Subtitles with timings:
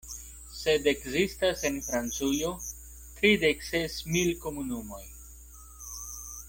[0.59, 2.49] Sed ekzistas en Francujo
[3.21, 5.03] tridekses mil komunumoj.